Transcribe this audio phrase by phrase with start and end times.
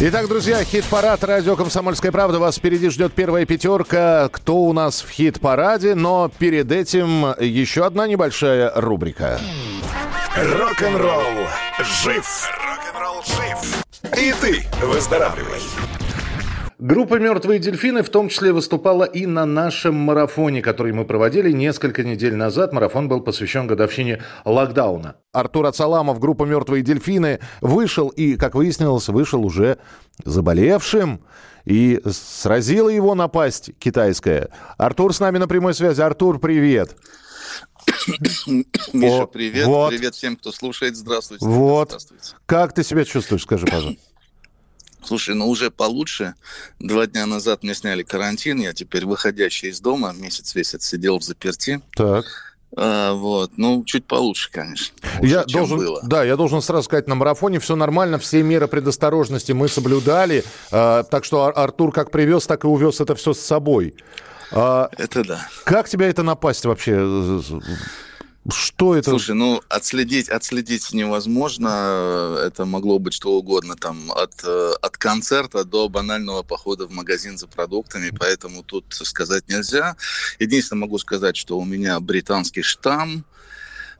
[0.00, 2.38] Итак, друзья, хит-парад радио «Комсомольская правда».
[2.38, 4.28] Вас впереди ждет первая пятерка.
[4.30, 5.96] Кто у нас в хит-параде?
[5.96, 9.40] Но перед этим еще одна небольшая рубрика.
[10.36, 11.48] Рок-н-ролл
[12.04, 12.48] жив.
[12.64, 13.84] Рок-н-ролл жив.
[14.16, 15.62] И ты выздоравливай.
[16.80, 22.04] Группа «Мертвые дельфины» в том числе выступала и на нашем марафоне, который мы проводили несколько
[22.04, 22.72] недель назад.
[22.72, 25.16] Марафон был посвящен годовщине локдауна.
[25.32, 29.78] Артур Ацаламов, группа «Мертвые дельфины» вышел и, как выяснилось, вышел уже
[30.24, 31.20] заболевшим.
[31.64, 34.50] И сразила его напасть китайская.
[34.76, 36.00] Артур с нами на прямой связи.
[36.00, 36.96] Артур, привет.
[38.92, 39.66] Миша, привет.
[39.66, 39.90] вот.
[39.90, 40.96] Привет всем, кто слушает.
[40.96, 41.44] Здравствуйте.
[41.44, 41.88] Вот.
[41.88, 42.36] Здравствуйте.
[42.46, 44.00] Как ты себя чувствуешь, скажи, пожалуйста.
[45.08, 46.34] Слушай, ну уже получше.
[46.78, 48.60] Два дня назад мне сняли карантин.
[48.60, 50.12] Я теперь выходящий из дома.
[50.12, 51.80] Месяц весь отсидел в заперти.
[51.96, 52.26] Так.
[52.76, 53.52] А, вот.
[53.56, 54.94] Ну, чуть получше, конечно.
[55.20, 56.00] Лучше, Я должен, было.
[56.02, 61.04] да, я должен сразу сказать, на марафоне все нормально, все меры предосторожности мы соблюдали, э,
[61.10, 63.94] так что Ар- Артур как привез, так и увез это все с собой.
[64.52, 65.48] А, Это да.
[65.64, 66.92] как тебя это напасть вообще?
[68.50, 69.10] Что это?
[69.10, 72.38] Слушай, ну отследить, отследить невозможно.
[72.44, 77.36] Это могло быть что угодно, там от, э, от концерта до банального похода в магазин
[77.36, 79.96] за продуктами, поэтому тут сказать нельзя.
[80.38, 83.24] Единственное могу сказать, что у меня британский штамм.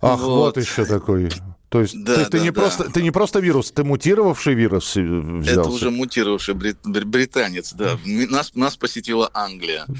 [0.00, 0.56] Ах, вот, вот.
[0.56, 1.30] еще такой.
[1.68, 2.60] То есть Да, ты, ты да, не да.
[2.60, 5.60] просто, ты не просто вирус, ты мутировавший вирус э, взялся.
[5.60, 7.98] Это уже мутировавший брит- бр- британец, да.
[8.06, 9.84] Нас, нас посетила Англия.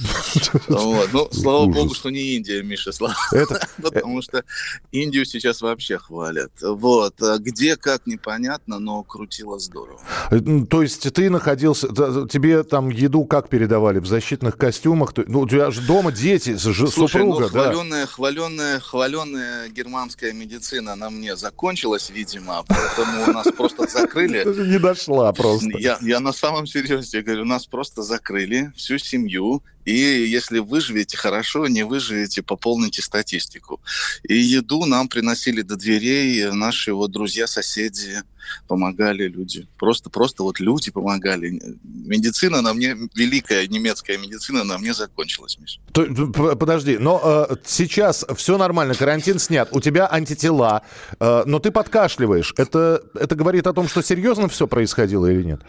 [0.69, 1.08] Вот.
[1.12, 1.77] Ну, слава Ужас.
[1.83, 3.14] богу, что не Индия, Миша, слава.
[3.33, 4.44] Это- Потому что
[4.92, 6.53] Индию сейчас вообще хвалят.
[6.62, 7.20] Вот.
[7.22, 10.00] А Где, как, непонятно, но крутило здорово.
[10.31, 10.41] Э,
[10.71, 13.98] То есть ты находился, тебе там еду как передавали?
[13.98, 15.12] В защитных костюмах?
[15.26, 17.65] Ну, у тебя же дома дети, Слушай, супруга, ну, да?
[17.72, 24.44] хваленная, хваленная, хваленная германская медицина на мне закончилась, видимо, поэтому нас просто закрыли.
[24.70, 25.76] Не дошла просто.
[25.78, 31.66] Я, я на самом серьезе говорю, нас просто закрыли, всю семью, и если выживете, хорошо,
[31.66, 33.81] не выживете, пополните статистику.
[34.22, 38.22] И еду нам приносили до дверей наши вот друзья, соседи,
[38.66, 39.66] помогали люди.
[39.78, 41.60] Просто, просто вот люди помогали.
[41.84, 45.59] Медицина на мне, великая немецкая медицина на мне закончилась,
[45.93, 50.82] п- Подожди, но э, сейчас все нормально, карантин снят, у тебя антитела,
[51.19, 52.54] э, но ты подкашливаешь.
[52.56, 55.60] Это, это говорит о том, что серьезно все происходило или нет?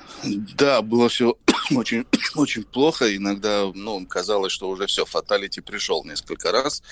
[0.58, 1.36] Да, было все
[1.72, 3.16] очень, очень плохо.
[3.16, 6.84] Иногда, ну, казалось, что уже все, фаталити пришел несколько раз.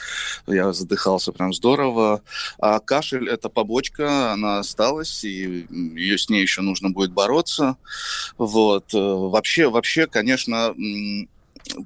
[0.48, 2.22] Я задыхался прям здорово.
[2.60, 7.76] А кашель– это побочка, она осталась, и ее, с ней еще нужно будет бороться.
[8.38, 8.94] Вот.
[8.94, 10.74] Э, Вообще, вообще, конечно,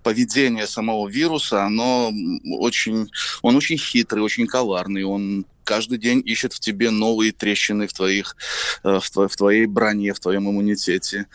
[0.04, 2.12] поведение самого вируса, оно
[2.60, 3.10] очень,
[3.42, 8.36] он очень хитрый, очень коварный, он каждый день ищет в тебе новые трещины в твоих,
[8.84, 11.28] э, в, тво- в твоей броне, в твоем иммунитете.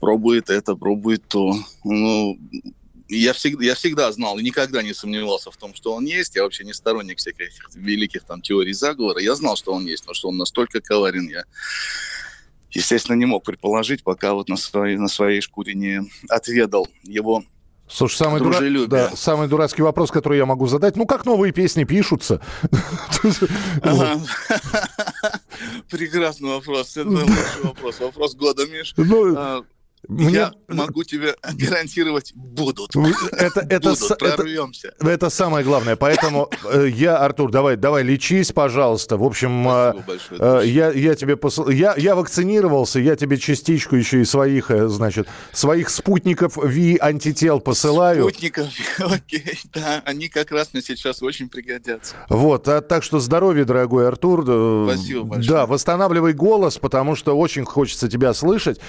[0.00, 1.54] Пробует это, пробует то.
[1.84, 2.38] Ну,
[3.16, 6.36] я всегда, я всегда знал и никогда не сомневался в том, что он есть.
[6.36, 9.20] Я вообще не сторонник всяких великих там теорий заговора.
[9.20, 11.44] Я знал, что он есть, но что он настолько коварен, я,
[12.70, 17.44] естественно, не мог предположить, пока вот на своей, на своей шкуре не отведал его
[17.88, 21.84] Слушай, самый, дура- да, самый дурацкий вопрос, который я могу задать, ну как новые песни
[21.84, 22.40] пишутся?
[25.90, 26.96] Прекрасный вопрос.
[26.96, 28.00] Это лучший вопрос.
[28.00, 28.94] Вопрос года, Миш.
[30.08, 32.94] Мне- Я могу тебе гарантировать, будут.
[33.32, 34.94] Это, это, Будут, с- это, прорвемся.
[35.00, 35.94] это самое главное.
[35.96, 39.16] Поэтому э, я, Артур, давай, давай, лечись, пожалуйста.
[39.16, 40.40] В общем, э, большое.
[40.40, 41.68] э, я, я тебе посыл...
[41.68, 47.60] я, я вакцинировался, я тебе частичку еще и своих, э, значит, своих спутников ВИ антител
[47.60, 48.22] посылаю.
[48.28, 48.66] Спутников,
[48.98, 52.16] окей, да, они как раз мне сейчас очень пригодятся.
[52.28, 54.42] Вот, а, так что здоровья, дорогой Артур.
[54.88, 55.48] Спасибо большое.
[55.58, 58.80] Да, восстанавливай голос, потому что очень хочется тебя слышать.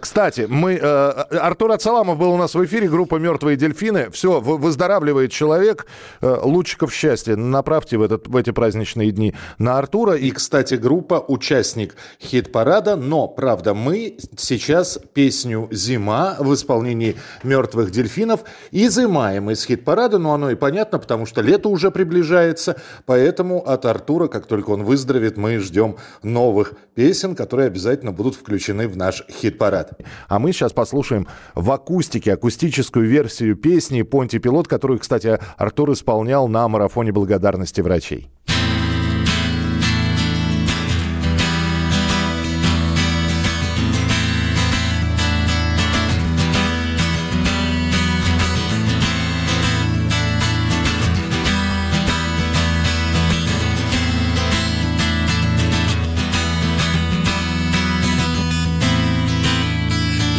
[0.00, 0.74] Кстати, мы...
[0.74, 4.10] э, Артур Ацаламов был у нас в эфире, группа «Мертвые дельфины».
[4.10, 5.86] Все, выздоравливает человек.
[6.20, 10.14] Э, Лучиков счастья направьте в, этот, в эти праздничные дни на Артура.
[10.14, 12.96] И, кстати, группа участник хит-парада.
[12.96, 18.40] Но, правда, мы сейчас песню «Зима» в исполнении «Мертвых дельфинов»
[18.72, 20.18] изымаем из хит-парада.
[20.18, 22.76] Но оно и понятно, потому что лето уже приближается.
[23.06, 28.88] Поэтому от Артура, как только он выздоровеет, мы ждем новых песен, которые обязательно будут включены
[28.88, 30.00] в наш хит-парад.
[30.26, 35.92] А мы мы сейчас послушаем в акустике акустическую версию песни «Понти Пилот», которую, кстати, Артур
[35.92, 38.30] исполнял на марафоне благодарности врачей.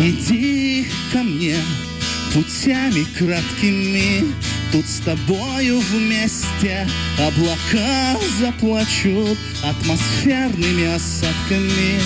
[0.01, 1.57] Иди ко мне
[2.33, 4.23] путями краткими,
[4.71, 6.87] Тут с тобою вместе
[7.17, 11.99] облака заплачут атмосферными осадками.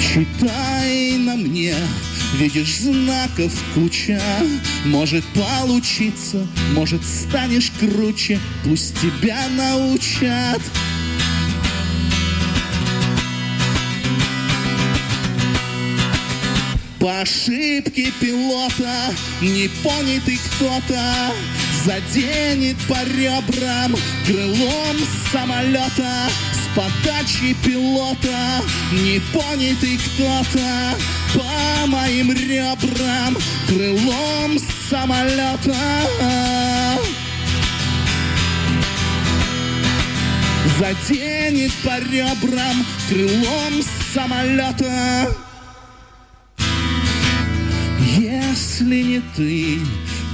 [0.00, 1.74] Читай на мне,
[2.34, 4.20] видишь знаков куча,
[4.84, 10.60] может получиться, может станешь круче, пусть тебя научат.
[17.00, 21.32] По ошибке пилота непонятый кто-то.
[21.84, 23.94] Заденет по ребрам
[24.26, 24.96] крылом
[25.32, 26.28] самолета.
[26.52, 30.96] С подачи пилота непонятый кто-то.
[31.27, 31.27] По
[31.88, 33.36] моим ребрам
[33.66, 34.58] крылом
[34.88, 35.74] самолета.
[40.78, 43.82] Заденет по ребрам крылом
[44.14, 45.34] самолета.
[48.16, 49.78] Если не ты,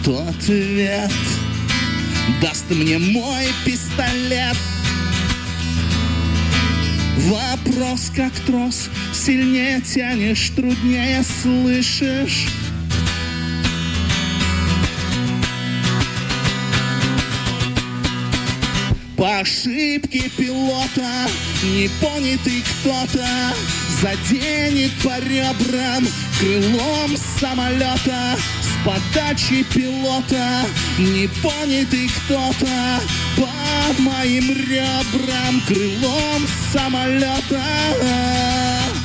[0.05, 1.13] то ответ
[2.41, 4.57] Даст мне мой пистолет
[7.25, 12.47] Вопрос как трос Сильнее тянешь, труднее слышишь
[19.25, 21.27] По ошибке пилота
[21.63, 23.27] Непонятый кто-то
[24.03, 26.07] Заденет по ребрам
[26.39, 28.37] Крылом самолета.
[28.61, 30.67] С подачи пилота
[30.99, 33.01] Непонятый кто-то
[33.39, 37.65] По моим ребрам Крылом самолета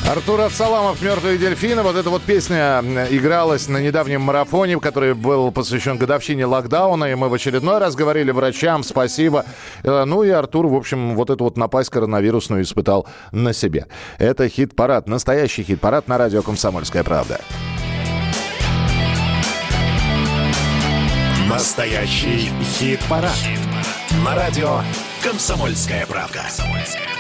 [0.09, 1.83] Артур Ацаламов «Мертвые дельфины».
[1.83, 7.11] Вот эта вот песня игралась на недавнем марафоне, который был посвящен годовщине локдауна.
[7.11, 9.45] И мы в очередной раз говорили врачам спасибо.
[9.83, 13.85] Э, ну и Артур, в общем, вот эту вот напасть коронавирусную испытал на себе.
[14.17, 17.39] Это хит-парад, настоящий хит-парад на радио «Комсомольская правда».
[21.47, 23.31] Настоящий хит-парад.
[23.35, 24.25] хит-парад.
[24.25, 24.81] На радио
[25.21, 26.39] «Комсомольская правда».
[26.41, 27.18] «Комсомольская